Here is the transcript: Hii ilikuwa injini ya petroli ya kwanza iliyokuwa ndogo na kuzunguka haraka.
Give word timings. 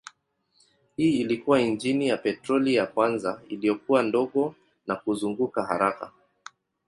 Hii 0.97 1.19
ilikuwa 1.21 1.61
injini 1.61 2.07
ya 2.07 2.17
petroli 2.17 2.75
ya 2.75 2.85
kwanza 2.87 3.41
iliyokuwa 3.49 4.03
ndogo 4.03 4.55
na 4.87 4.95
kuzunguka 4.95 5.63
haraka. 5.63 6.11